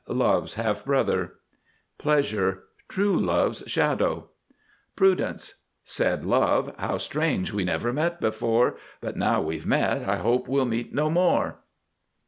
[0.07, 1.33] Love's half brother.
[1.99, 2.63] PLEASURE.
[2.87, 4.29] True Love's shadow.
[4.95, 5.61] PRUDENCE.
[5.83, 10.65] "Said Love: 'How strange we never met before; But now we've met, I hope we'll
[10.65, 11.59] meet no more!